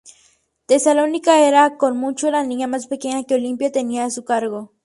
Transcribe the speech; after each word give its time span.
Tesalónica 0.65 1.47
era, 1.47 1.77
con 1.77 1.95
mucho, 1.95 2.31
la 2.31 2.43
niña 2.43 2.65
más 2.65 2.87
pequeña 2.87 3.23
que 3.23 3.35
Olimpia 3.35 3.71
tenía 3.71 4.03
a 4.05 4.09
su 4.09 4.25
cargo. 4.25 4.71